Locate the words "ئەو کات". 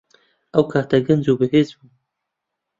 0.53-0.91